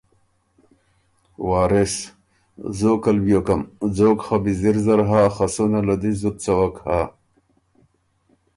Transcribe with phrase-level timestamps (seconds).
[1.49, 2.09] وارث ـــ
[2.79, 3.61] زوکل بیوکم،
[3.95, 7.01] ځوک خه بیزِر زر هۀ خه سُنه له دی زُت څوک هۀ۔